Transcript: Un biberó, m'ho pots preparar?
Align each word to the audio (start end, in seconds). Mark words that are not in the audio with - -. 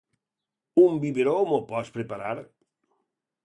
Un 0.83 0.97
biberó, 1.03 1.35
m'ho 1.51 1.61
pots 1.73 1.95
preparar? 2.01 2.35